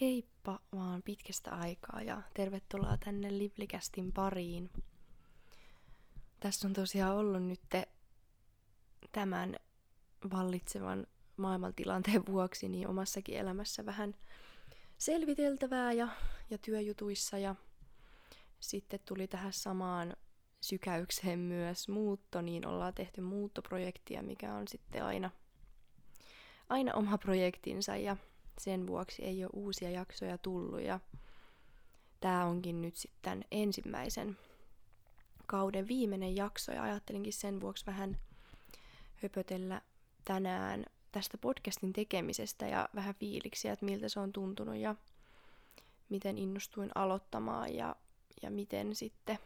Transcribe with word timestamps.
Morjespa 0.00 0.60
vaan 0.72 1.02
pitkästä 1.02 1.54
aikaa 1.54 2.02
ja 2.02 2.22
tervetuloa 2.34 2.96
tänne 2.96 3.38
Livlikästin 3.38 4.12
pariin. 4.12 4.70
Tässä 6.40 6.68
on 6.68 6.72
tosiaan 6.72 7.16
ollut 7.16 7.42
nyt 7.42 7.60
tämän 9.12 9.56
vallitsevan 10.32 11.06
maailmantilanteen 11.36 12.26
vuoksi 12.26 12.68
niin 12.68 12.88
omassakin 12.88 13.36
elämässä 13.36 13.86
vähän 13.86 14.14
selviteltävää 14.98 15.92
ja, 15.92 16.08
ja 16.50 16.58
työjutuissa 16.58 17.38
ja 17.38 17.54
sitten 18.60 19.00
tuli 19.04 19.28
tähän 19.28 19.52
samaan 19.52 20.16
sykäykseen 20.60 21.38
myös 21.38 21.88
muutto, 21.88 22.40
niin 22.40 22.66
ollaan 22.66 22.94
tehty 22.94 23.20
muuttoprojektia, 23.20 24.22
mikä 24.22 24.54
on 24.54 24.68
sitten 24.68 25.04
aina, 25.04 25.30
aina 26.68 26.94
oma 26.94 27.18
projektinsa 27.18 27.96
ja 27.96 28.16
sen 28.58 28.86
vuoksi 28.86 29.24
ei 29.24 29.44
ole 29.44 29.50
uusia 29.52 29.90
jaksoja 29.90 30.38
tullut 30.38 30.80
ja 30.80 31.00
tämä 32.20 32.44
onkin 32.44 32.82
nyt 32.82 32.96
sitten 32.96 33.44
ensimmäisen 33.50 34.38
kauden 35.46 35.88
viimeinen 35.88 36.36
jakso 36.36 36.72
ja 36.72 36.82
ajattelinkin 36.82 37.32
sen 37.32 37.60
vuoksi 37.60 37.86
vähän 37.86 38.18
höpötellä 39.22 39.82
tänään 40.24 40.84
tästä 41.12 41.38
podcastin 41.38 41.92
tekemisestä 41.92 42.66
ja 42.66 42.88
vähän 42.94 43.14
fiiliksiä, 43.14 43.72
että 43.72 43.84
miltä 43.84 44.08
se 44.08 44.20
on 44.20 44.32
tuntunut 44.32 44.76
ja 44.76 44.94
miten 46.08 46.38
innostuin 46.38 46.90
aloittamaan 46.94 47.74
ja, 47.74 47.96
ja 48.42 48.50
miten 48.50 48.94
sitten 48.94 49.38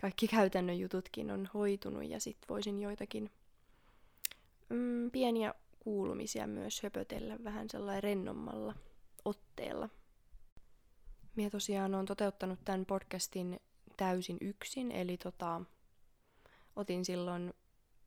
kaikki 0.00 0.28
käytännön 0.28 0.78
jututkin 0.78 1.30
on 1.30 1.48
hoitunut 1.54 2.04
ja 2.04 2.20
sitten 2.20 2.48
voisin 2.48 2.80
joitakin 2.80 3.30
mm, 4.68 5.10
pieniä 5.10 5.54
kuulumisia 5.84 6.46
myös 6.46 6.82
höpötellä 6.82 7.38
vähän 7.44 7.70
sellainen 7.70 8.02
rennommalla 8.02 8.74
otteella. 9.24 9.88
Minä 11.36 11.50
tosiaan 11.50 11.94
olen 11.94 12.06
toteuttanut 12.06 12.58
tämän 12.64 12.86
podcastin 12.86 13.60
täysin 13.96 14.36
yksin, 14.40 14.92
eli 14.92 15.16
tota, 15.16 15.60
otin 16.76 17.04
silloin, 17.04 17.54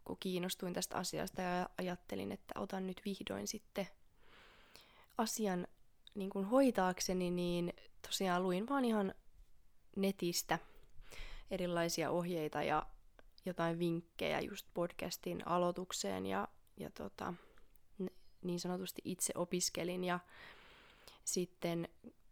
kun 0.06 0.18
kiinnostuin 0.20 0.74
tästä 0.74 0.98
asiasta 0.98 1.42
ja 1.42 1.70
ajattelin, 1.78 2.32
että 2.32 2.60
otan 2.60 2.88
nyt 2.88 3.02
vihdoin 3.06 3.48
sitten 3.48 3.88
asian 5.18 5.68
niin 6.16 6.30
kuin 6.30 6.46
hoitaakseni, 6.46 7.32
niin 7.32 7.74
tosiaan 8.02 8.44
luin 8.44 8.70
vaan 8.70 8.86
ihan 8.86 9.14
netistä 9.96 10.60
erilaisia 11.52 12.12
ohjeita 12.12 12.64
ja 12.64 12.86
jotain 13.46 13.80
vinkkejä 13.80 14.40
just 14.40 14.68
podcastin 14.74 15.48
aloitukseen 15.48 16.26
ja, 16.26 16.48
ja 16.78 16.90
tota, 16.92 17.34
niin 18.48 18.60
sanotusti 18.60 19.02
itse 19.06 19.34
opiskelin 19.36 20.04
ja 20.04 20.20
sitten 21.26 21.88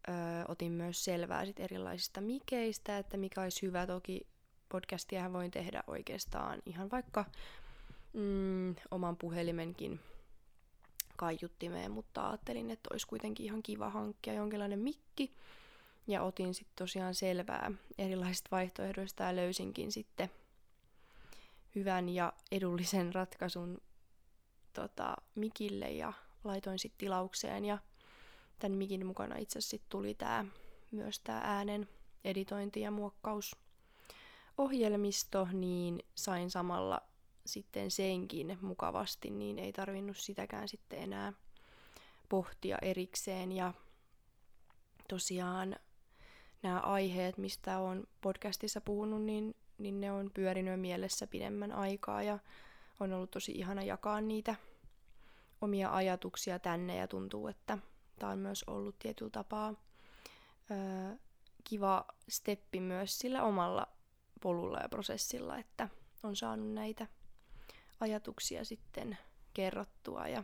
ö, 0.08 0.12
otin 0.48 0.72
myös 0.72 1.06
selvää 1.06 1.46
sit 1.46 1.60
erilaisista 1.60 2.22
mikeistä, 2.22 2.98
että 2.98 3.18
mikä 3.18 3.42
olisi 3.42 3.62
hyvä. 3.62 3.88
Toki 3.88 4.28
podcastia 4.70 5.34
voin 5.34 5.52
tehdä 5.52 5.84
oikeastaan 5.88 6.62
ihan 6.66 6.92
vaikka 6.92 7.26
mm, 8.14 8.76
oman 8.92 9.18
puhelimenkin 9.18 10.00
kaiuttimeen, 11.16 11.92
mutta 11.92 12.30
ajattelin, 12.30 12.72
että 12.72 12.90
olisi 12.92 13.08
kuitenkin 13.08 13.46
ihan 13.46 13.64
kiva 13.64 13.90
hankkia 13.90 14.34
jonkinlainen 14.34 14.80
mikki. 14.80 15.36
Ja 16.08 16.24
otin 16.24 16.54
sitten 16.54 16.76
tosiaan 16.76 17.16
selvää 17.16 17.72
erilaisista 17.98 18.48
vaihtoehdoista 18.52 19.24
ja 19.24 19.36
löysinkin 19.36 19.92
sitten 19.92 20.30
hyvän 21.76 22.10
ja 22.10 22.34
edullisen 22.52 23.14
ratkaisun 23.14 23.82
tota, 24.74 25.16
mikille 25.36 25.92
ja 25.92 26.14
laitoin 26.44 26.80
sitten 26.80 26.98
tilaukseen 26.98 27.66
ja 27.66 27.78
tämän 28.60 28.78
mikin 28.78 29.06
mukana 29.06 29.38
itse 29.38 29.60
asiassa 29.60 29.86
tuli 29.90 30.14
tää, 30.14 30.46
myös 30.92 31.20
tämä 31.20 31.42
äänen 31.44 31.90
editointi 32.24 32.82
ja 32.82 32.92
muokkaus 32.92 33.56
ohjelmisto, 34.58 35.48
niin 35.52 36.04
sain 36.16 36.52
samalla 36.52 37.02
sitten 37.46 37.92
senkin 37.92 38.58
mukavasti, 38.62 39.30
niin 39.30 39.60
ei 39.60 39.74
tarvinnut 39.74 40.18
sitäkään 40.18 40.68
sitten 40.68 41.00
enää 41.00 41.34
pohtia 42.30 42.78
erikseen. 42.82 43.52
Ja 43.52 43.74
tosiaan 45.10 45.76
nämä 46.64 46.80
aiheet, 46.80 47.38
mistä 47.38 47.80
on 47.80 48.08
podcastissa 48.22 48.82
puhunut, 48.82 49.22
niin, 49.22 49.56
niin 49.78 50.02
ne 50.02 50.12
on 50.12 50.32
pyörinyt 50.34 50.80
mielessä 50.80 51.28
pidemmän 51.28 51.72
aikaa 51.72 52.24
ja 52.24 52.40
on 53.00 53.14
ollut 53.14 53.32
tosi 53.32 53.52
ihana 53.52 53.84
jakaa 53.84 54.22
niitä 54.22 54.56
omia 55.62 55.96
ajatuksia 55.96 56.60
tänne 56.60 56.96
ja 56.96 57.08
tuntuu, 57.08 57.48
että 57.48 57.78
tämä 58.20 58.32
on 58.32 58.40
myös 58.40 58.64
ollut 58.68 59.00
tietyllä 59.00 59.32
tapaa 59.32 59.74
ö, 60.72 61.18
kiva 61.64 62.06
steppi 62.30 62.80
myös 62.80 63.20
sillä 63.20 63.44
omalla 63.44 63.88
polulla 64.42 64.80
ja 64.80 64.90
prosessilla, 64.90 65.58
että 65.58 65.90
on 66.24 66.36
saanut 66.36 66.72
näitä 66.74 67.08
ajatuksia 68.00 68.66
sitten 68.66 69.18
kerrottua 69.54 70.28
ja 70.28 70.44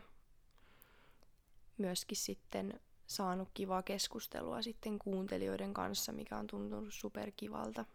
myöskin 1.77 2.17
sitten 2.17 2.79
saanut 3.07 3.49
kivaa 3.53 3.83
keskustelua 3.83 4.61
sitten 4.61 4.99
kuuntelijoiden 4.99 5.73
kanssa, 5.73 6.11
mikä 6.11 6.37
on 6.37 6.47
tuntunut 6.47 6.93
superkivalta. 6.93 7.85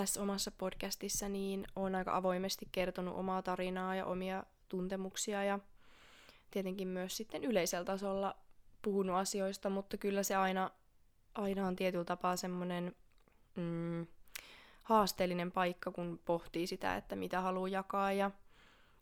Tässä 0.00 0.22
omassa 0.22 0.50
podcastissa 0.50 1.28
niin 1.28 1.66
on 1.76 1.94
aika 1.94 2.16
avoimesti 2.16 2.68
kertonut 2.72 3.16
omaa 3.16 3.42
tarinaa 3.42 3.94
ja 3.94 4.06
omia 4.06 4.44
tuntemuksia 4.68 5.44
ja 5.44 5.58
tietenkin 6.50 6.88
myös 6.88 7.16
sitten 7.16 7.44
yleisellä 7.44 7.84
tasolla 7.84 8.36
puhunut 8.82 9.16
asioista, 9.16 9.70
mutta 9.70 9.96
kyllä 9.96 10.22
se 10.22 10.36
aina, 10.36 10.70
aina 11.34 11.66
on 11.66 11.76
tietyllä 11.76 12.04
tapaa 12.04 12.36
semmoinen 12.36 12.96
mm, 13.56 14.06
haasteellinen 14.82 15.52
paikka, 15.52 15.90
kun 15.90 16.20
pohtii 16.24 16.66
sitä, 16.66 16.96
että 16.96 17.16
mitä 17.16 17.40
haluaa 17.40 17.68
jakaa 17.68 18.12
ja, 18.12 18.30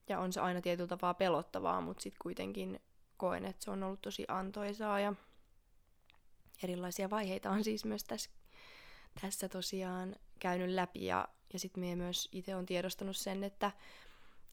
ja 0.08 0.20
on 0.20 0.32
se 0.32 0.40
aina 0.40 0.60
tietyllä 0.60 0.88
tapaa 0.88 1.14
pelottavaa, 1.14 1.80
mutta 1.80 2.02
sitten 2.02 2.22
kuitenkin 2.22 2.80
koen, 3.16 3.44
että 3.44 3.64
se 3.64 3.70
on 3.70 3.82
ollut 3.82 4.02
tosi 4.02 4.24
antoisaa 4.28 5.00
ja 5.00 5.14
erilaisia 6.62 7.10
vaiheita 7.10 7.50
on 7.50 7.64
siis 7.64 7.84
myös 7.84 8.04
tässä, 8.04 8.30
tässä 9.20 9.48
tosiaan 9.48 10.16
käynyt 10.38 10.70
läpi 10.70 11.06
ja, 11.06 11.28
ja 11.52 11.58
sitten 11.58 11.80
minä 11.80 11.96
myös 11.96 12.28
itse 12.32 12.56
on 12.56 12.66
tiedostanut 12.66 13.16
sen, 13.16 13.44
että, 13.44 13.70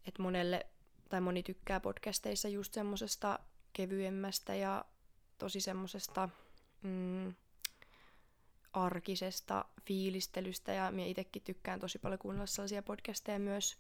että 0.08 0.22
monelle 0.22 0.66
tai 1.10 1.22
moni 1.22 1.44
tykkää 1.44 1.80
podcasteissa 1.80 2.48
just 2.48 2.74
semmosesta 2.74 3.40
kevyemmästä 3.74 4.56
ja 4.56 4.86
tosi 5.38 5.62
semmosesta 5.62 6.30
mm, 6.82 7.34
arkisesta 8.74 9.66
fiilistelystä. 9.86 10.74
Ja 10.74 10.92
minä 10.92 11.08
itsekin 11.08 11.42
tykkään 11.42 11.80
tosi 11.80 12.00
paljon 12.00 12.20
kuunnella 12.20 12.46
sellaisia 12.46 12.84
podcasteja 12.84 13.40
myös, 13.40 13.78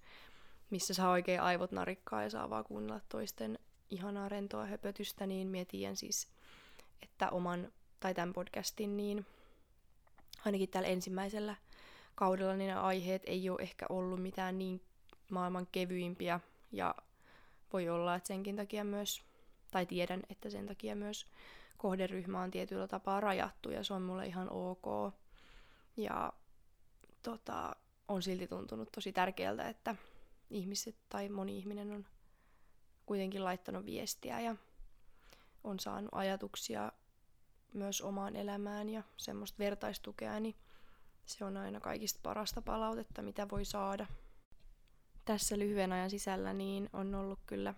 missä 0.70 0.94
saa 0.94 1.12
oikein 1.12 1.42
aivot 1.42 1.72
narikkaa 1.72 2.24
ja 2.24 2.30
saa 2.30 2.50
vaan 2.50 2.64
kuunnella 2.64 3.02
toisten 3.10 3.60
ihanaa 3.90 4.30
rentoa 4.30 4.66
höpötystä, 4.66 5.28
niin 5.28 5.48
minä 5.48 5.66
tiedän 5.66 5.96
siis, 5.96 6.28
että 7.04 7.30
oman 7.30 7.72
tai 8.00 8.14
tämän 8.14 8.34
podcastin, 8.34 8.98
niin 8.98 9.26
ainakin 10.46 10.70
tällä 10.70 10.88
ensimmäisellä 10.88 11.56
kaudella 12.16 12.56
niin 12.56 12.78
aiheet 12.78 13.22
ei 13.26 13.50
ole 13.50 13.62
ehkä 13.62 13.86
ollut 13.90 14.22
mitään 14.22 14.58
niin 14.58 14.82
maailman 15.32 15.68
kevyimpiä 15.72 16.40
ja 16.72 16.96
voi 17.74 17.90
olla, 17.90 18.16
että 18.16 18.28
senkin 18.28 18.56
takia 18.56 18.84
myös, 18.84 19.24
tai 19.72 19.86
tiedän, 19.86 20.24
että 20.30 20.50
sen 20.50 20.66
takia 20.66 20.96
myös 20.96 21.28
kohderyhmä 21.78 22.42
on 22.42 22.52
tietyllä 22.52 22.88
tapaa 22.88 23.20
rajattu 23.20 23.72
ja 23.72 23.84
se 23.84 23.94
on 23.94 24.02
mulle 24.02 24.26
ihan 24.26 24.50
ok. 24.50 25.14
Ja 25.98 26.34
tota, 27.24 27.76
on 28.08 28.24
silti 28.24 28.48
tuntunut 28.48 28.92
tosi 28.92 29.14
tärkeältä, 29.14 29.70
että 29.70 29.96
ihmiset 30.50 30.96
tai 31.10 31.30
moni 31.30 31.58
ihminen 31.58 31.92
on 31.92 32.06
kuitenkin 33.06 33.44
laittanut 33.44 33.86
viestiä 33.86 34.40
ja 34.40 34.56
on 35.64 35.80
saanut 35.80 36.10
ajatuksia 36.12 36.92
myös 37.74 38.02
omaan 38.02 38.36
elämään 38.36 38.90
ja 38.90 39.04
semmoista 39.18 39.60
vertaistukea, 39.60 40.40
niin 40.40 40.56
se 41.26 41.46
on 41.46 41.58
aina 41.58 41.80
kaikista 41.80 42.20
parasta 42.24 42.62
palautetta, 42.62 43.22
mitä 43.22 43.50
voi 43.50 43.66
saada 43.66 44.08
tässä 45.26 45.60
lyhyen 45.60 45.94
ajan 45.94 46.10
sisällä 46.10 46.54
niin 46.54 46.90
on 46.94 47.16
ollut 47.16 47.40
kyllä 47.48 47.74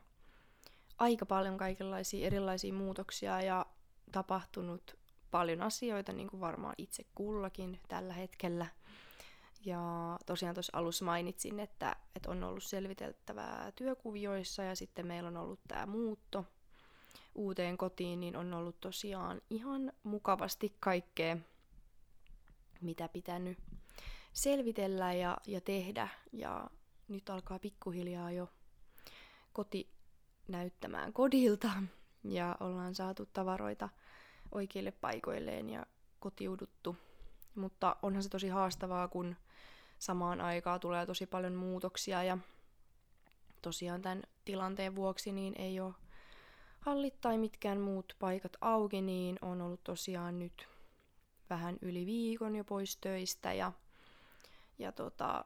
aika 0.97 1.25
paljon 1.25 1.57
kaikenlaisia 1.57 2.27
erilaisia 2.27 2.73
muutoksia 2.73 3.41
ja 3.41 3.65
tapahtunut 4.11 4.97
paljon 5.31 5.61
asioita, 5.61 6.13
niin 6.13 6.29
kuin 6.29 6.41
varmaan 6.41 6.75
itse 6.77 7.05
kullakin 7.15 7.79
tällä 7.87 8.13
hetkellä. 8.13 8.65
Ja 9.65 9.79
tosiaan 10.25 10.55
tuossa 10.55 10.77
alussa 10.77 11.05
mainitsin, 11.05 11.59
että, 11.59 11.95
että 12.15 12.31
on 12.31 12.43
ollut 12.43 12.63
selviteltävää 12.63 13.71
työkuvioissa 13.75 14.63
ja 14.63 14.75
sitten 14.75 15.07
meillä 15.07 15.27
on 15.27 15.37
ollut 15.37 15.59
tämä 15.67 15.85
muutto 15.85 16.45
uuteen 17.35 17.77
kotiin, 17.77 18.19
niin 18.19 18.35
on 18.35 18.53
ollut 18.53 18.81
tosiaan 18.81 19.41
ihan 19.49 19.91
mukavasti 20.03 20.75
kaikkea, 20.79 21.37
mitä 22.81 23.07
pitänyt 23.07 23.57
selvitellä 24.33 25.13
ja, 25.13 25.37
ja 25.47 25.61
tehdä. 25.61 26.07
Ja 26.33 26.69
nyt 27.07 27.29
alkaa 27.29 27.59
pikkuhiljaa 27.59 28.31
jo 28.31 28.49
koti 29.53 29.89
näyttämään 30.47 31.13
kodilta 31.13 31.69
ja 32.23 32.57
ollaan 32.59 32.95
saatu 32.95 33.25
tavaroita 33.25 33.89
oikeille 34.51 34.91
paikoilleen 34.91 35.69
ja 35.69 35.85
kotiuduttu. 36.19 36.95
Mutta 37.55 37.95
onhan 38.01 38.23
se 38.23 38.29
tosi 38.29 38.47
haastavaa, 38.47 39.07
kun 39.07 39.35
samaan 39.99 40.41
aikaan 40.41 40.79
tulee 40.79 41.05
tosi 41.05 41.25
paljon 41.25 41.53
muutoksia 41.53 42.23
ja 42.23 42.37
tosiaan 43.61 44.01
tämän 44.01 44.23
tilanteen 44.45 44.95
vuoksi 44.95 45.31
niin 45.31 45.53
ei 45.57 45.79
ole 45.79 45.93
hallit 46.79 47.21
tai 47.21 47.37
mitkään 47.37 47.79
muut 47.79 48.15
paikat 48.19 48.57
auki, 48.61 49.01
niin 49.01 49.39
on 49.41 49.61
ollut 49.61 49.83
tosiaan 49.83 50.39
nyt 50.39 50.67
vähän 51.49 51.77
yli 51.81 52.05
viikon 52.05 52.55
jo 52.55 52.63
pois 52.63 52.97
töistä 52.97 53.53
ja, 53.53 53.71
ja 54.79 54.91
tota, 54.91 55.45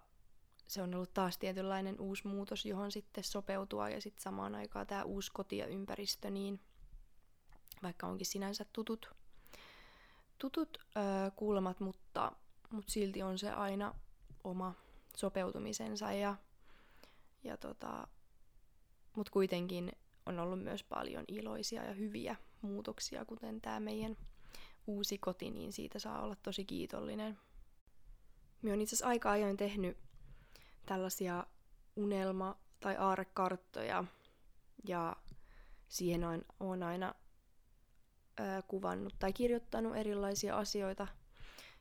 se 0.68 0.82
on 0.82 0.96
ollut 0.96 1.14
taas 1.14 1.38
tietynlainen 1.38 2.00
uusi 2.00 2.28
muutos, 2.28 2.66
johon 2.66 2.92
sitten 2.92 3.24
sopeutua 3.24 3.90
ja 3.90 4.02
sitten 4.02 4.24
samaan 4.24 4.56
aikaan 4.56 4.88
tämä 4.88 5.04
uusi 5.04 5.32
koti 5.34 5.58
ja 5.58 5.68
ympäristö, 5.68 6.30
niin 6.30 6.60
vaikka 7.84 8.08
onkin 8.08 8.26
sinänsä 8.26 8.66
tutut, 8.74 9.16
tutut 10.38 10.78
öö, 10.98 11.32
kulmat, 11.36 11.80
mutta, 11.80 12.32
mutta 12.70 12.92
silti 12.92 13.22
on 13.24 13.40
se 13.40 13.52
aina 13.52 13.96
oma 14.44 14.74
sopeutumisensa 15.18 16.12
ja, 16.12 16.36
ja 17.44 17.58
tota, 17.58 18.08
mutta 19.16 19.32
kuitenkin 19.32 19.92
on 20.26 20.40
ollut 20.40 20.64
myös 20.64 20.84
paljon 20.84 21.24
iloisia 21.28 21.84
ja 21.84 21.94
hyviä 21.94 22.36
muutoksia, 22.62 23.26
kuten 23.26 23.62
tämä 23.62 23.80
meidän 23.80 24.18
uusi 24.88 25.18
koti, 25.18 25.52
niin 25.52 25.74
siitä 25.74 26.00
saa 26.00 26.22
olla 26.22 26.36
tosi 26.36 26.66
kiitollinen. 26.66 27.38
Me 28.62 28.74
on 28.74 28.82
itse 28.82 28.96
asiassa 28.96 29.08
aika 29.08 29.32
ajoin 29.32 29.58
tehnyt 29.58 29.98
tällaisia 30.86 31.46
unelma- 31.96 32.58
tai 32.80 32.96
aarekarttoja, 32.98 34.04
ja 34.88 35.16
siihen 35.88 36.24
on, 36.24 36.42
on 36.60 36.84
aina 36.84 37.16
ö, 38.40 38.44
kuvannut 38.68 39.16
tai 39.20 39.34
kirjoittanut 39.34 39.96
erilaisia 39.96 40.58
asioita, 40.58 41.08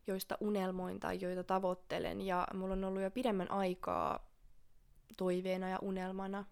joista 0.06 0.38
unelmoin 0.40 1.00
tai 1.00 1.18
joita 1.20 1.44
tavoittelen, 1.44 2.20
ja 2.20 2.48
mulla 2.54 2.72
on 2.72 2.84
ollut 2.84 3.02
jo 3.02 3.10
pidemmän 3.10 3.50
aikaa 3.50 4.30
toiveena 5.16 5.68
ja 5.68 5.78
unelmana 5.82 6.44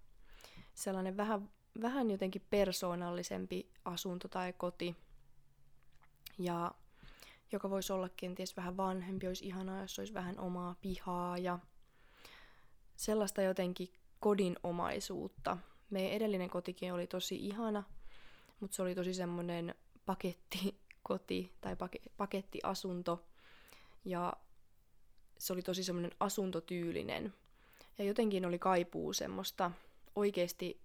sellainen 0.75 1.17
vähän, 1.17 1.51
vähän 1.83 2.11
jotenkin 2.11 2.47
persoonallisempi 2.51 3.73
asunto 3.85 4.29
tai 4.29 4.53
koti, 4.53 4.97
ja 6.39 6.75
joka 7.53 7.71
voisi 7.71 7.93
olla 7.93 8.09
kenties 8.09 8.57
vähän 8.57 8.77
vanhempi, 8.77 9.27
olisi 9.27 9.47
ihanaa, 9.47 9.83
jos 9.83 9.99
olisi 9.99 10.15
vähän 10.15 10.39
omaa 10.39 10.77
pihaa 10.81 11.39
ja 11.39 11.59
sellaista 12.97 13.43
jotenkin 13.43 13.93
kodinomaisuutta. 14.21 15.57
Meidän 15.91 16.13
edellinen 16.13 16.51
kotikin 16.51 16.93
oli 16.93 17.07
tosi 17.07 17.47
ihana, 17.47 17.83
mutta 18.61 18.77
se 18.77 18.83
oli 18.83 18.95
tosi 18.95 19.15
semmoinen 19.15 19.75
pakettikoti 20.07 21.53
tai 21.61 21.77
pakettiasunto. 22.17 23.25
Ja 24.05 24.33
se 25.39 25.53
oli 25.53 25.63
tosi 25.63 25.85
semmoinen 25.85 26.13
asuntotyylinen. 26.21 27.35
Ja 27.99 28.05
jotenkin 28.05 28.47
oli 28.47 28.59
kaipuu 28.59 29.13
semmoista 29.13 29.71
oikeasti 30.17 30.81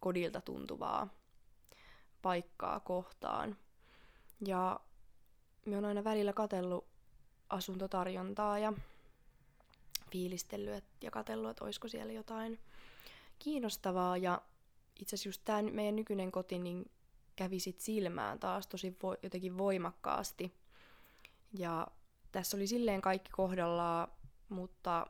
kodilta 0.00 0.40
tuntuvaa 0.40 1.08
paikkaa 2.22 2.80
kohtaan. 2.80 3.56
Ja 4.46 4.80
me 5.66 5.76
on 5.76 5.84
aina 5.84 6.04
välillä 6.04 6.32
katellut 6.32 6.86
asuntotarjontaa 7.50 8.58
ja 8.58 8.72
fiilistellyt 10.10 10.84
ja 11.00 11.10
katsellut, 11.10 11.50
että 11.50 11.64
olisiko 11.64 11.88
siellä 11.88 12.12
jotain 12.12 12.58
kiinnostavaa. 13.38 14.16
Ja 14.16 14.42
itse 15.00 15.16
asiassa 15.16 15.28
just 15.28 15.42
tämä 15.44 15.62
meidän 15.62 15.96
nykyinen 15.96 16.32
koti 16.32 16.58
niin 16.58 16.90
kävi 17.36 17.60
sit 17.60 17.80
silmään 17.80 18.38
taas 18.38 18.66
tosi 18.66 18.90
vo- 18.90 19.18
jotenkin 19.22 19.58
voimakkaasti. 19.58 20.54
Ja 21.58 21.86
tässä 22.32 22.56
oli 22.56 22.66
silleen 22.66 23.00
kaikki 23.00 23.30
kohdallaan, 23.30 24.08
mutta, 24.48 25.06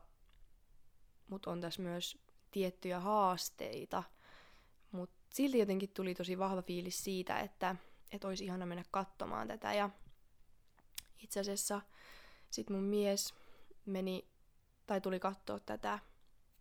mutta 1.27 1.51
on 1.51 1.61
tässä 1.61 1.81
myös 1.81 2.17
tiettyjä 2.51 2.99
haasteita. 2.99 4.03
Mutta 4.91 5.15
silti 5.33 5.59
jotenkin 5.59 5.89
tuli 5.89 6.15
tosi 6.15 6.39
vahva 6.39 6.61
fiilis 6.61 7.03
siitä, 7.03 7.39
että, 7.39 7.75
että 8.11 8.27
olisi 8.27 8.45
ihana 8.45 8.65
mennä 8.65 8.83
katsomaan 8.91 9.47
tätä. 9.47 9.73
Ja 9.73 9.89
itse 11.23 11.39
asiassa 11.39 11.81
sitten 12.49 12.75
mun 12.75 12.85
mies 12.85 13.33
meni 13.85 14.27
tai 14.87 15.01
tuli 15.01 15.19
katsoa 15.19 15.59
tätä 15.59 15.99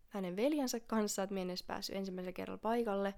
hänen 0.08 0.36
veljensä 0.36 0.80
kanssa, 0.80 1.22
että 1.22 1.34
minä 1.34 1.42
en 1.42 1.50
edes 1.50 1.62
päässyt 1.62 1.96
paikalle. 2.62 3.14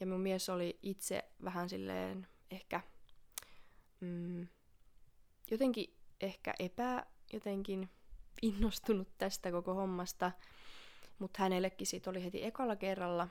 Ja 0.00 0.06
mun 0.06 0.20
mies 0.20 0.48
oli 0.48 0.78
itse 0.82 1.24
vähän 1.44 1.68
silleen 1.68 2.26
ehkä 2.50 2.80
mm, 4.00 4.48
jotenkin 5.50 5.96
ehkä 6.20 6.54
epä 6.58 7.06
jotenkin 7.32 7.90
innostunut 8.42 9.08
tästä 9.18 9.50
koko 9.50 9.74
hommasta, 9.74 10.32
mutta 11.18 11.42
hänellekin 11.42 11.86
siitä 11.86 12.10
oli 12.10 12.24
heti 12.24 12.44
ekalla 12.44 12.76
kerralla 12.76 13.28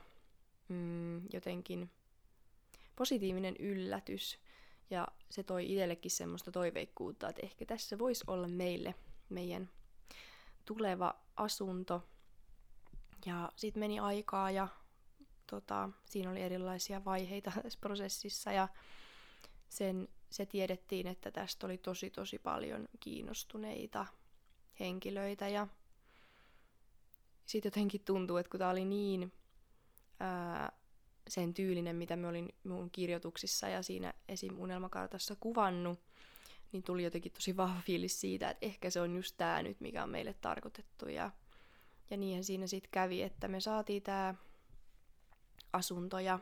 mm, 0.67 1.21
jotenkin 1.33 1.91
positiivinen 2.95 3.55
yllätys. 3.59 4.39
Ja 4.89 5.07
se 5.29 5.43
toi 5.43 5.71
itsellekin 5.71 6.11
semmoista 6.11 6.51
toiveikkuutta, 6.51 7.29
että 7.29 7.41
ehkä 7.43 7.65
tässä 7.65 7.99
voisi 7.99 8.23
olla 8.27 8.47
meille 8.47 8.95
meidän 9.29 9.69
tuleva 10.65 11.15
asunto. 11.35 12.03
Ja 13.25 13.51
sitten 13.55 13.79
meni 13.79 13.99
aikaa 13.99 14.51
ja 14.51 14.67
tota, 15.47 15.89
siinä 16.05 16.31
oli 16.31 16.41
erilaisia 16.41 17.05
vaiheita 17.05 17.51
tässä 17.63 17.79
prosessissa 17.81 18.51
ja 18.51 18.67
sen, 19.69 20.07
se 20.29 20.45
tiedettiin, 20.45 21.07
että 21.07 21.31
tästä 21.31 21.65
oli 21.67 21.77
tosi 21.77 22.09
tosi 22.09 22.39
paljon 22.39 22.87
kiinnostuneita 22.99 24.05
henkilöitä 24.79 25.47
ja 25.47 25.67
sitten 27.45 27.69
jotenkin 27.69 28.01
tuntuu, 28.05 28.37
että 28.37 28.49
kun 28.49 28.57
tämä 28.57 28.69
oli 28.69 28.85
niin 28.85 29.33
ää, 30.19 30.71
sen 31.27 31.53
tyylinen, 31.53 31.95
mitä 31.95 32.15
mä 32.15 32.29
olin 32.29 32.49
mun 32.63 32.91
kirjoituksissa 32.91 33.67
ja 33.67 33.81
siinä 33.81 34.13
esim. 34.29 34.59
unelmakartassa 34.59 35.35
kuvannut, 35.39 35.99
niin 36.71 36.83
tuli 36.83 37.03
jotenkin 37.03 37.31
tosi 37.31 37.57
vahva 37.57 37.81
fiilis 37.81 38.21
siitä, 38.21 38.49
että 38.49 38.65
ehkä 38.65 38.89
se 38.89 39.01
on 39.01 39.15
just 39.15 39.35
tämä 39.37 39.63
nyt, 39.63 39.79
mikä 39.79 40.03
on 40.03 40.09
meille 40.09 40.35
tarkoitettu. 40.41 41.09
Ja, 41.09 41.31
ja 42.09 42.17
niinhän 42.17 42.43
siinä 42.43 42.67
sitten 42.67 42.91
kävi, 42.91 43.21
että 43.21 43.47
me 43.47 43.59
saatiin 43.59 44.03
tämä 44.03 44.35
asunto 45.73 46.19
ja 46.19 46.39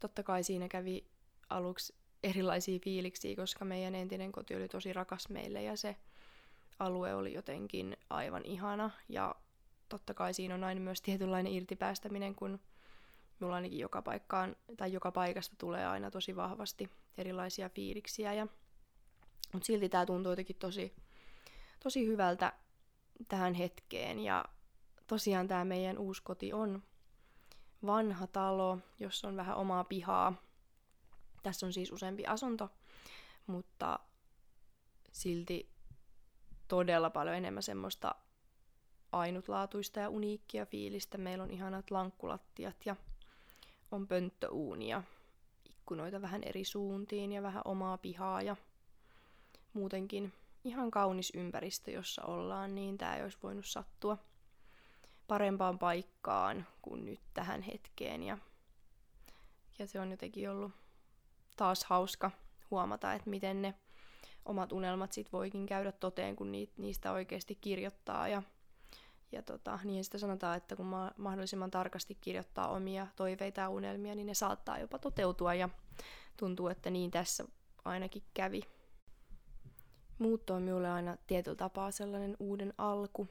totta 0.00 0.22
kai 0.22 0.44
siinä 0.44 0.68
kävi 0.68 1.06
aluksi 1.50 1.94
erilaisia 2.22 2.78
fiiliksiä, 2.84 3.36
koska 3.36 3.64
meidän 3.64 3.94
entinen 3.94 4.32
koti 4.32 4.56
oli 4.56 4.68
tosi 4.68 4.92
rakas 4.92 5.28
meille 5.28 5.62
ja 5.62 5.76
se 5.76 5.96
alue 6.78 7.14
oli 7.14 7.34
jotenkin 7.34 7.96
aivan 8.10 8.44
ihana 8.44 8.90
ja 9.08 9.34
totta 9.88 10.14
kai 10.14 10.34
siinä 10.34 10.54
on 10.54 10.64
aina 10.64 10.80
myös 10.80 11.02
tietynlainen 11.02 11.52
irtipäästäminen, 11.52 12.34
kun 12.34 12.60
mulla 13.40 13.54
ainakin 13.54 13.78
joka 13.78 14.02
paikkaan 14.02 14.56
tai 14.76 14.92
joka 14.92 15.12
paikasta 15.12 15.56
tulee 15.58 15.86
aina 15.86 16.10
tosi 16.10 16.36
vahvasti 16.36 16.90
erilaisia 17.18 17.68
fiiliksiä 17.68 18.32
ja 18.32 18.46
mutta 19.52 19.66
silti 19.66 19.88
tämä 19.88 20.06
tuntuu 20.06 20.32
jotenkin 20.32 20.56
tosi, 20.56 20.96
tosi 21.82 22.06
hyvältä 22.06 22.52
tähän 23.28 23.54
hetkeen. 23.54 24.18
Ja 24.18 24.44
tosiaan 25.06 25.48
tämä 25.48 25.64
meidän 25.64 25.98
uusi 25.98 26.22
koti 26.22 26.52
on 26.52 26.82
vanha 27.86 28.26
talo, 28.26 28.78
jossa 29.00 29.28
on 29.28 29.36
vähän 29.36 29.56
omaa 29.56 29.84
pihaa. 29.84 30.34
Tässä 31.42 31.66
on 31.66 31.72
siis 31.72 31.92
useampi 31.92 32.26
asunto, 32.26 32.70
mutta 33.46 33.98
silti 35.12 35.70
todella 36.68 37.10
paljon 37.10 37.36
enemmän 37.36 37.62
semmoista 37.62 38.14
ainutlaatuista 39.12 40.00
ja 40.00 40.08
uniikkia 40.08 40.66
fiilistä. 40.66 41.18
Meillä 41.18 41.44
on 41.44 41.50
ihanat 41.50 41.90
lankkulattiat 41.90 42.76
ja 42.86 42.96
on 43.90 44.06
pönttöuuni 44.06 44.88
ja 44.88 45.02
ikkunoita 45.70 46.22
vähän 46.22 46.42
eri 46.42 46.64
suuntiin 46.64 47.32
ja 47.32 47.42
vähän 47.42 47.62
omaa 47.64 47.98
pihaa 47.98 48.42
ja 48.42 48.56
muutenkin 49.72 50.32
ihan 50.64 50.90
kaunis 50.90 51.32
ympäristö, 51.34 51.90
jossa 51.90 52.22
ollaan, 52.22 52.74
niin 52.74 52.98
tämä 52.98 53.16
ei 53.16 53.22
olisi 53.22 53.38
voinut 53.42 53.66
sattua 53.66 54.18
parempaan 55.28 55.78
paikkaan 55.78 56.66
kuin 56.82 57.04
nyt 57.04 57.20
tähän 57.34 57.62
hetkeen. 57.62 58.22
Ja, 58.22 58.38
ja 59.78 59.86
se 59.86 60.00
on 60.00 60.10
jotenkin 60.10 60.50
ollut 60.50 60.72
taas 61.56 61.84
hauska 61.84 62.30
huomata, 62.70 63.12
että 63.12 63.30
miten 63.30 63.62
ne 63.62 63.74
omat 64.44 64.72
unelmat 64.72 65.12
sit 65.12 65.32
voikin 65.32 65.66
käydä 65.66 65.92
toteen, 65.92 66.36
kun 66.36 66.52
niistä 66.52 67.12
oikeasti 67.12 67.54
kirjoittaa. 67.54 68.28
Ja, 68.28 68.42
ja 69.36 69.42
tota, 69.42 69.78
niin 69.84 70.04
sitä 70.04 70.18
sanotaan, 70.18 70.56
että 70.56 70.76
kun 70.76 70.86
ma- 70.86 71.12
mahdollisimman 71.16 71.70
tarkasti 71.70 72.14
kirjoittaa 72.14 72.68
omia 72.68 73.06
toiveita 73.16 73.60
ja 73.60 73.68
unelmia, 73.68 74.14
niin 74.14 74.26
ne 74.26 74.34
saattaa 74.34 74.78
jopa 74.78 74.98
toteutua. 74.98 75.54
Ja 75.54 75.68
tuntuu, 76.36 76.68
että 76.68 76.90
niin 76.90 77.10
tässä 77.10 77.44
ainakin 77.84 78.22
kävi. 78.34 78.62
Muutto 80.18 80.54
on 80.54 80.62
minulle 80.62 80.90
aina 80.90 81.16
tietyllä 81.26 81.56
tapaa 81.56 81.90
sellainen 81.90 82.36
uuden 82.38 82.74
alku 82.78 83.28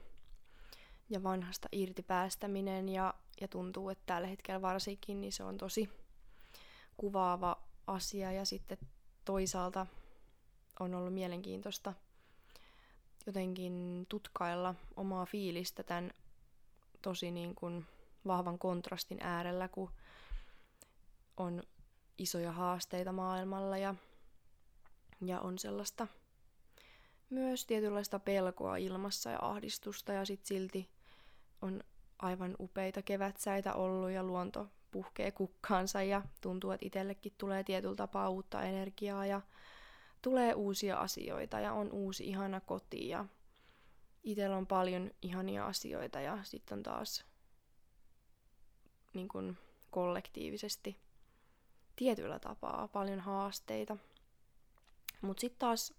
ja 1.10 1.22
vanhasta 1.22 1.68
irti 1.72 2.02
päästäminen 2.02 2.88
ja, 2.88 3.14
ja 3.40 3.48
tuntuu, 3.48 3.90
että 3.90 4.02
tällä 4.06 4.28
hetkellä 4.28 4.62
varsinkin 4.62 5.20
niin 5.20 5.32
se 5.32 5.44
on 5.44 5.58
tosi 5.58 5.90
kuvaava 6.96 7.62
asia 7.86 8.32
ja 8.32 8.44
sitten 8.44 8.78
toisaalta 9.24 9.86
on 10.80 10.94
ollut 10.94 11.14
mielenkiintoista 11.14 11.94
jotenkin 13.26 14.06
tutkailla 14.08 14.74
omaa 14.96 15.26
fiilistä 15.26 15.82
tämän 15.82 16.10
tosi 17.02 17.30
niin 17.30 17.54
kuin 17.54 17.86
vahvan 18.26 18.58
kontrastin 18.58 19.18
äärellä, 19.22 19.68
kun 19.68 19.90
on 21.36 21.62
isoja 22.18 22.52
haasteita 22.52 23.12
maailmalla 23.12 23.78
ja, 23.78 23.94
ja 25.24 25.40
on 25.40 25.58
sellaista 25.58 26.06
myös 27.30 27.66
tietynlaista 27.66 28.18
pelkoa 28.18 28.76
ilmassa 28.76 29.30
ja 29.30 29.38
ahdistusta 29.42 30.12
ja 30.12 30.24
sit 30.24 30.46
silti 30.46 30.88
on 31.62 31.80
aivan 32.18 32.56
upeita 32.60 33.02
kevätsäitä 33.02 33.74
ollut 33.74 34.10
ja 34.10 34.22
luonto 34.22 34.68
puhkee 34.90 35.30
kukkaansa 35.30 36.02
ja 36.02 36.22
tuntuu, 36.40 36.70
että 36.70 36.86
itsellekin 36.86 37.32
tulee 37.38 37.64
tietyllä 37.64 37.96
tapaa 37.96 38.28
uutta 38.28 38.62
energiaa 38.62 39.26
ja 39.26 39.40
tulee 40.26 40.54
uusia 40.54 40.96
asioita 40.96 41.60
ja 41.60 41.72
on 41.72 41.92
uusi 41.92 42.28
ihana 42.28 42.60
koti 42.60 43.08
ja 43.08 43.24
itsellä 44.24 44.56
on 44.56 44.66
paljon 44.66 45.10
ihania 45.22 45.66
asioita 45.66 46.20
ja 46.20 46.38
sitten 46.42 46.78
on 46.78 46.82
taas 46.82 47.24
niin 49.14 49.28
kuin 49.28 49.58
kollektiivisesti 49.90 50.96
tietyllä 51.96 52.38
tapaa 52.38 52.88
paljon 52.88 53.20
haasteita. 53.20 53.96
Mutta 55.20 55.40
sitten 55.40 55.58
taas, 55.58 55.94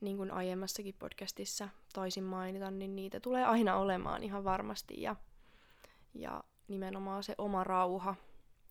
niin 0.00 0.16
kuin 0.16 0.30
aiemmassakin 0.30 0.94
podcastissa 0.98 1.68
taisin 1.92 2.24
mainita, 2.24 2.70
niin 2.70 2.96
niitä 2.96 3.20
tulee 3.20 3.44
aina 3.44 3.76
olemaan 3.76 4.22
ihan 4.22 4.44
varmasti. 4.44 5.02
Ja, 5.02 5.16
ja 6.14 6.44
nimenomaan 6.68 7.22
se 7.22 7.34
oma 7.38 7.64
rauha 7.64 8.14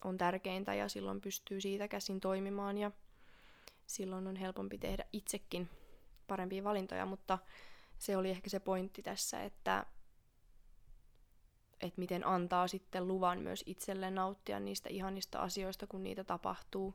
on 0.03 0.17
tärkeintä 0.17 0.73
ja 0.73 0.89
silloin 0.89 1.21
pystyy 1.21 1.61
siitä 1.61 1.87
käsin 1.87 2.19
toimimaan 2.19 2.77
ja 2.77 2.91
silloin 3.95 4.27
on 4.27 4.35
helpompi 4.35 4.77
tehdä 4.77 5.05
itsekin 5.13 5.69
parempia 6.27 6.63
valintoja, 6.63 7.05
mutta 7.05 7.39
se 7.97 8.17
oli 8.17 8.29
ehkä 8.29 8.49
se 8.49 8.59
pointti 8.59 9.01
tässä, 9.01 9.43
että, 9.43 9.85
että 11.81 11.99
miten 11.99 12.27
antaa 12.27 12.67
sitten 12.67 13.07
luvan 13.07 13.41
myös 13.41 13.63
itselleen 13.65 14.15
nauttia 14.15 14.59
niistä 14.59 14.89
ihanista 14.89 15.39
asioista, 15.39 15.87
kun 15.87 16.03
niitä 16.03 16.23
tapahtuu. 16.23 16.93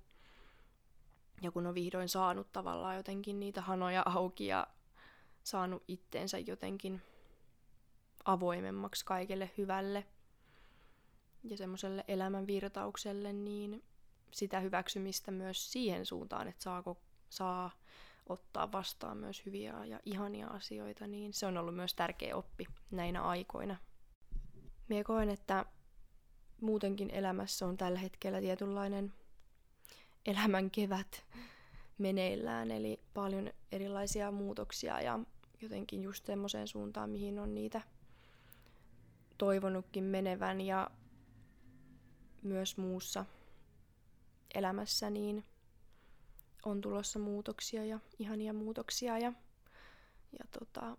Ja 1.43 1.51
kun 1.51 1.67
on 1.67 1.75
vihdoin 1.75 2.09
saanut 2.09 2.53
tavallaan 2.53 2.97
jotenkin 2.97 3.41
niitä 3.41 3.61
hanoja 3.61 4.03
auki 4.07 4.47
ja 4.47 4.67
saanut 5.43 5.83
itteensä 5.89 6.39
jotenkin 6.39 7.03
avoimemmaksi 8.25 9.05
kaikelle 9.05 9.51
hyvälle 9.59 10.07
ja 11.45 11.57
semmoiselle 11.57 12.05
elämän 12.09 12.47
virtaukselle, 12.47 13.33
niin 13.33 13.85
sitä 14.31 14.61
hyväksymistä 14.61 15.31
myös 15.31 15.73
siihen 15.73 16.07
suuntaan, 16.07 16.49
että 16.49 16.63
saako, 16.63 17.01
saa 17.31 17.71
ottaa 18.29 18.73
vastaan 18.73 19.17
myös 19.17 19.47
hyviä 19.47 19.85
ja 19.85 20.01
ihania 20.05 20.49
asioita, 20.49 21.07
niin 21.07 21.33
se 21.33 21.47
on 21.47 21.57
ollut 21.57 21.75
myös 21.75 21.95
tärkeä 21.95 22.37
oppi 22.37 22.67
näinä 22.91 23.23
aikoina. 23.23 23.77
Mie 24.89 25.05
koen, 25.05 25.29
että 25.29 25.65
muutenkin 26.61 27.11
elämässä 27.11 27.67
on 27.67 27.77
tällä 27.77 27.99
hetkellä 27.99 28.41
tietynlainen 28.41 29.13
elämän 30.27 30.71
kevät 30.71 31.25
meneillään, 31.99 32.71
eli 32.71 33.01
paljon 33.15 33.53
erilaisia 33.73 34.31
muutoksia 34.31 35.01
ja 35.01 35.19
jotenkin 35.61 36.03
just 36.03 36.27
semmoiseen 36.27 36.69
suuntaan, 36.69 37.11
mihin 37.11 37.39
on 37.39 37.55
niitä 37.55 37.81
toivonutkin 39.39 40.05
menevän 40.05 40.61
ja 40.61 40.91
myös 42.43 42.77
muussa 42.77 43.25
elämässä, 44.57 45.11
niin 45.11 45.45
on 46.65 46.81
tulossa 46.81 47.19
muutoksia 47.19 47.85
ja 47.85 47.99
ihania 48.19 48.53
muutoksia 48.53 49.19
ja, 49.19 49.33
ja 50.39 50.45
tota, 50.59 50.97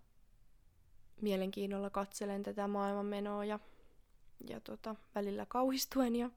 mielenkiinnolla 1.21 1.89
katselen 1.89 2.43
tätä 2.43 2.67
maailmanmenoa 2.67 3.45
ja, 3.45 3.59
ja 4.49 4.59
tota, 4.59 4.95
välillä 5.15 5.45
kauhistuen 5.45 6.15
ja 6.15 6.29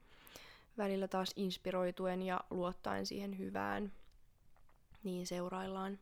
välillä 0.79 1.09
taas 1.09 1.33
inspiroituen 1.37 2.23
ja 2.23 2.41
luottaen 2.51 3.07
siihen 3.07 3.39
hyvään, 3.39 3.93
niin 5.05 5.27
seuraillaan, 5.27 5.99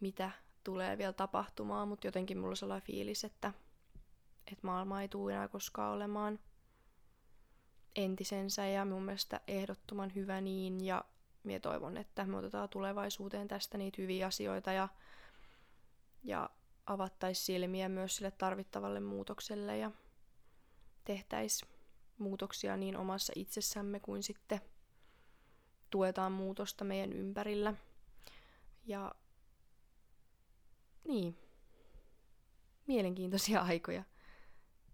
mitä 0.00 0.30
tulee 0.64 0.98
vielä 0.98 1.12
tapahtumaan, 1.12 1.88
mutta 1.88 2.06
jotenkin 2.06 2.38
mulla 2.38 2.50
on 2.50 2.56
sellainen 2.56 2.86
fiilis, 2.86 3.24
että, 3.24 3.52
että 4.46 4.66
maailma 4.66 5.02
ei 5.02 5.08
tule 5.08 5.32
enää 5.32 5.48
koskaan 5.48 5.92
olemaan 5.92 6.38
entisensä 7.96 8.66
ja 8.66 8.84
mun 8.84 9.02
mielestä 9.02 9.40
ehdottoman 9.48 10.14
hyvä 10.14 10.40
niin 10.40 10.84
ja 10.84 11.04
minä 11.44 11.60
toivon, 11.60 11.96
että 11.96 12.24
me 12.24 12.36
otetaan 12.36 12.68
tulevaisuuteen 12.68 13.48
tästä 13.48 13.78
niitä 13.78 14.02
hyviä 14.02 14.26
asioita 14.26 14.72
ja, 14.72 14.88
ja 16.22 16.50
avattaisiin 16.86 17.44
silmiä 17.44 17.88
myös 17.88 18.16
sille 18.16 18.30
tarvittavalle 18.30 19.00
muutokselle 19.00 19.78
ja 19.78 19.90
tehtäisiin 21.04 21.70
muutoksia 22.18 22.76
niin 22.76 22.96
omassa 22.96 23.32
itsessämme 23.36 24.00
kuin 24.00 24.22
sitten 24.22 24.60
tuetaan 25.90 26.32
muutosta 26.32 26.84
meidän 26.84 27.12
ympärillä. 27.12 27.74
Ja 28.86 29.14
niin, 31.08 31.38
mielenkiintoisia 32.86 33.60
aikoja 33.62 34.02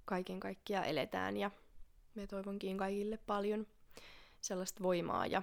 kaiken 0.05 0.41
kaikkiaan 0.41 0.87
eletään 0.87 1.37
ja 1.37 1.51
me 2.15 2.27
toivonkin 2.27 2.79
kaikille 2.79 3.17
paljon 3.17 3.67
sellaista 4.41 4.83
voimaa 4.83 5.27
ja 5.27 5.43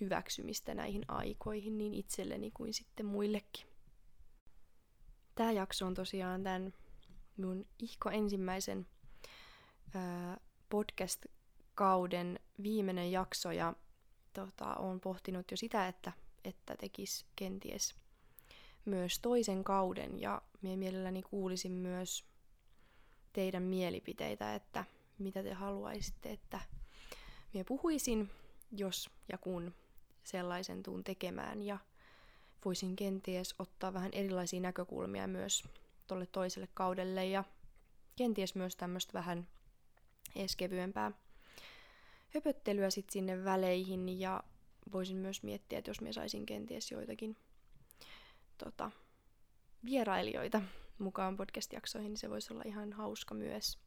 hyväksymistä 0.00 0.74
näihin 0.74 1.04
aikoihin 1.08 1.78
niin 1.78 1.94
itselleni 1.94 2.50
kuin 2.50 2.74
sitten 2.74 3.06
muillekin. 3.06 3.66
Tämä 5.34 5.52
jakso 5.52 5.86
on 5.86 5.94
tosiaan 5.94 6.42
tämän 6.42 6.72
mun 7.36 7.66
ihko 7.78 8.10
ensimmäisen 8.10 8.86
ää, 9.94 10.40
podcast-kauden 10.68 12.40
viimeinen 12.62 13.12
jakso 13.12 13.52
ja 13.52 13.74
tota, 14.32 14.74
olen 14.74 15.00
pohtinut 15.00 15.50
jo 15.50 15.56
sitä, 15.56 15.88
että, 15.88 16.12
että 16.44 16.76
tekisi 16.76 17.24
kenties 17.36 17.94
myös 18.84 19.18
toisen 19.18 19.64
kauden 19.64 20.20
ja 20.20 20.42
minä 20.62 20.76
mielelläni 20.76 21.22
kuulisin 21.22 21.72
myös 21.72 22.24
teidän 23.32 23.62
mielipiteitä, 23.62 24.54
että 24.54 24.84
mitä 25.18 25.42
te 25.42 25.52
haluaisitte, 25.52 26.30
että 26.30 26.60
minä 27.52 27.64
puhuisin, 27.64 28.30
jos 28.72 29.10
ja 29.32 29.38
kun 29.38 29.74
sellaisen 30.24 30.82
tuun 30.82 31.04
tekemään 31.04 31.62
ja 31.62 31.78
voisin 32.64 32.96
kenties 32.96 33.54
ottaa 33.58 33.94
vähän 33.94 34.10
erilaisia 34.12 34.60
näkökulmia 34.60 35.26
myös 35.26 35.64
tolle 36.06 36.26
toiselle 36.26 36.68
kaudelle 36.74 37.26
ja 37.26 37.44
kenties 38.16 38.54
myös 38.54 38.76
tämmöistä 38.76 39.12
vähän 39.12 39.48
edes 40.36 40.56
kevyempää 40.56 41.12
höpöttelyä 42.34 42.90
sit 42.90 43.10
sinne 43.10 43.44
väleihin 43.44 44.20
ja 44.20 44.42
voisin 44.92 45.16
myös 45.16 45.42
miettiä, 45.42 45.78
että 45.78 45.90
jos 45.90 46.00
me 46.00 46.12
saisin 46.12 46.46
kenties 46.46 46.90
joitakin 46.90 47.36
tota, 48.58 48.90
vierailijoita 49.84 50.62
mukaan 50.98 51.36
podcast-jaksoihin, 51.36 52.08
niin 52.08 52.16
se 52.16 52.30
voisi 52.30 52.52
olla 52.52 52.62
ihan 52.66 52.92
hauska 52.92 53.34
myös. 53.34 53.78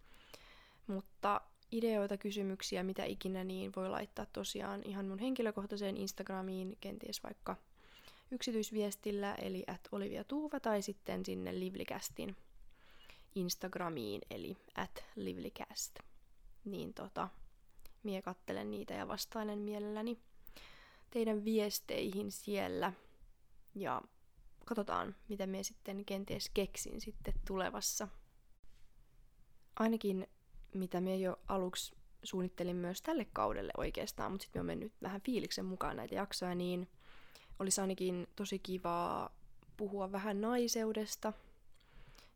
Mutta 0.90 1.42
ideoita, 1.72 2.18
kysymyksiä, 2.18 2.84
mitä 2.84 3.06
ikinä, 3.06 3.44
niin 3.44 3.72
voi 3.76 3.90
laittaa 3.90 4.26
tosiaan 4.26 4.84
ihan 4.84 5.06
mun 5.06 5.20
henkilökohtaiseen 5.20 5.98
Instagramiin, 5.98 6.78
kenties 6.82 7.24
vaikka 7.24 7.56
yksityisviestillä, 8.32 9.36
eli 9.36 9.64
at 9.68 9.82
Olivia 9.92 10.24
Tuuva, 10.24 10.60
tai 10.60 10.82
sitten 10.82 11.26
sinne 11.26 11.60
Livlikästin 11.60 12.36
Instagramiin, 13.36 14.22
eli 14.30 14.58
at 14.76 15.04
Livlicast. 15.16 16.00
Niin 16.66 16.94
tota, 16.94 17.30
mie 18.04 18.22
kattelen 18.22 18.72
niitä 18.72 18.94
ja 18.94 19.08
vastailen 19.08 19.60
mielelläni 19.60 20.20
teidän 21.10 21.46
viesteihin 21.46 22.32
siellä. 22.32 22.94
Ja 23.76 24.02
katsotaan, 24.66 25.16
mitä 25.28 25.48
me 25.48 25.64
sitten 25.64 26.06
kenties 26.06 26.50
keksin 26.54 27.02
sitten 27.02 27.34
tulevassa. 27.48 28.08
Ainakin 29.80 30.28
mitä 30.74 31.02
me 31.02 31.16
jo 31.16 31.40
aluksi 31.48 31.96
suunnittelin 32.24 32.76
myös 32.76 33.02
tälle 33.02 33.26
kaudelle 33.34 33.72
oikeastaan, 33.78 34.32
mutta 34.32 34.44
sitten 34.44 34.60
me 34.60 34.62
on 34.62 34.66
mennyt 34.66 34.94
vähän 35.02 35.22
fiiliksen 35.22 35.66
mukaan 35.66 35.98
näitä 35.98 36.16
jaksoja, 36.16 36.56
niin 36.56 36.88
olisi 37.60 37.82
ainakin 37.82 38.28
tosi 38.36 38.60
kivaa 38.60 39.36
puhua 39.78 40.12
vähän 40.12 40.42
naiseudesta 40.42 41.34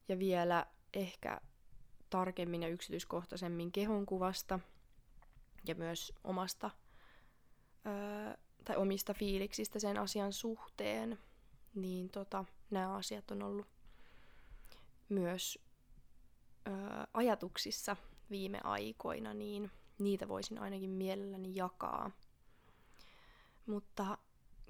ja 0.07 0.19
vielä 0.19 0.65
ehkä 0.93 1.41
tarkemmin 2.09 2.63
ja 2.63 2.69
yksityiskohtaisemmin 2.69 3.71
kehonkuvasta 3.71 4.59
ja 5.67 5.75
myös 5.75 6.13
omasta 6.23 6.71
öö, 7.85 8.37
tai 8.65 8.75
omista 8.75 9.13
fiiliksistä 9.13 9.79
sen 9.79 9.97
asian 9.97 10.33
suhteen, 10.33 11.19
niin 11.75 12.09
tota, 12.09 12.45
nämä 12.71 12.95
asiat 12.95 13.31
on 13.31 13.43
ollut 13.43 13.67
myös 15.09 15.59
öö, 16.67 16.73
ajatuksissa 17.13 17.95
viime 18.29 18.59
aikoina, 18.63 19.33
niin 19.33 19.71
niitä 19.99 20.27
voisin 20.27 20.57
ainakin 20.57 20.89
mielelläni 20.89 21.55
jakaa. 21.55 22.11
Mutta 23.65 24.17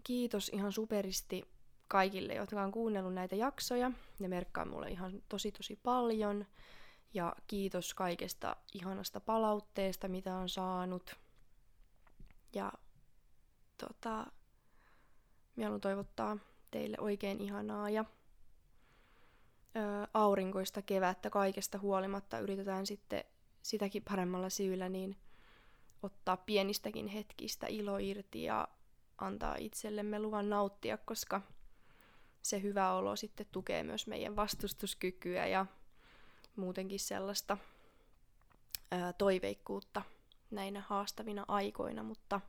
kiitos 0.04 0.50
ihan 0.50 0.72
superisti 0.72 1.48
kaikille, 1.88 2.34
jotka 2.34 2.64
on 2.64 2.72
kuunnellut 2.72 3.14
näitä 3.14 3.36
jaksoja. 3.36 3.92
Ne 4.20 4.28
merkkaa 4.28 4.66
mulle 4.66 4.90
ihan 4.90 5.24
tosi 5.30 5.52
tosi 5.52 5.80
paljon. 5.84 6.46
Ja 7.14 7.36
kiitos 7.48 7.94
kaikesta 7.94 8.56
ihanasta 8.74 9.20
palautteesta, 9.20 10.08
mitä 10.08 10.36
on 10.36 10.50
saanut. 10.50 11.16
Ja 12.54 12.72
tota, 13.78 14.26
minä 15.56 15.66
haluan 15.66 15.82
toivottaa 15.82 16.38
teille 16.72 16.98
oikein 17.00 17.42
ihanaa 17.42 17.90
ja 17.90 18.06
ö, 19.76 20.08
aurinkoista 20.14 20.82
kevättä 20.82 21.30
kaikesta 21.30 21.80
huolimatta. 21.80 22.40
Yritetään 22.40 22.86
sitten 22.86 23.24
sitäkin 23.64 24.04
paremmalla 24.04 24.50
syyllä 24.50 24.90
niin 24.90 25.18
ottaa 26.04 26.38
pienistäkin 26.38 27.08
hetkistä 27.08 27.68
ilo 27.68 27.98
irti 27.98 28.44
ja 28.44 28.68
antaa 29.18 29.56
itsellemme 29.56 30.20
luvan 30.20 30.50
nauttia, 30.50 30.98
koska 30.98 31.42
se 32.42 32.62
hyvä 32.62 32.94
olo 32.94 33.16
sitten 33.16 33.46
tukee 33.52 33.84
myös 33.84 34.08
meidän 34.08 34.36
vastustuskykyä 34.36 35.48
ja 35.48 35.66
muutenkin 36.56 37.00
sellaista 37.00 37.58
ää, 38.92 39.14
toiveikkuutta 39.14 40.02
näinä 40.52 40.84
haastavina 40.88 41.46
aikoina, 41.48 42.04
mutta 42.04 42.42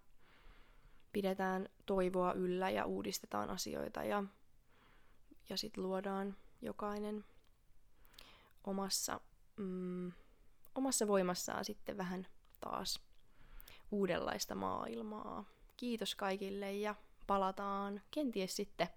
pidetään 1.13 1.69
toivoa 1.87 2.33
yllä 2.33 2.71
ja 2.71 2.85
uudistetaan 2.85 3.51
asioita 3.51 4.05
ja, 4.05 4.25
ja 5.49 5.57
sitten 5.57 5.85
luodaan 5.85 6.37
jokainen 6.63 7.25
omassa, 8.65 9.21
mm, 9.57 10.13
omassa 10.75 11.09
voimassaan 11.09 11.65
sitten 11.65 11.97
vähän 11.97 12.27
taas 12.61 13.01
uudenlaista 13.91 14.55
maailmaa. 14.55 15.45
Kiitos 15.77 16.15
kaikille 16.15 16.73
ja 16.73 16.95
palataan 17.27 18.01
kenties 18.11 18.57
sitten 18.57 18.89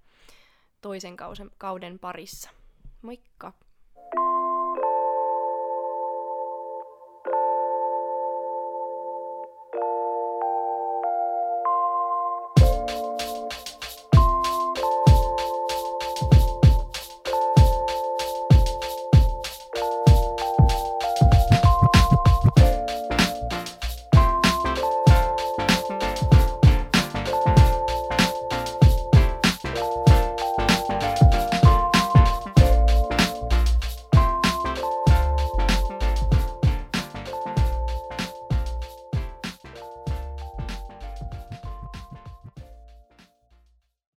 toisen 0.82 1.18
kauden 1.58 2.00
parissa. 2.00 2.50
Moikka! 3.02 3.54